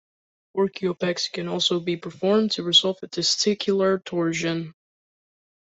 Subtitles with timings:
[0.57, 4.73] Orchiopexy can also be performed to resolve a testicular torsion.